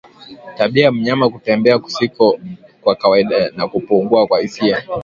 [0.57, 2.39] Tabia ya mnyama kutembea kusiko
[2.81, 4.83] kwa kawaida na kupungua kwa hisia